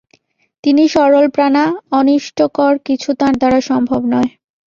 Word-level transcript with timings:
তিনি 0.63 0.83
সরলপ্রাণা, 0.87 1.63
অনিষ্টকর 1.91 2.73
কিছু 2.85 3.09
তাঁর 3.13 3.33
দ্বারা 3.37 3.59
সম্ভব 3.69 4.01
নয়। 4.13 4.29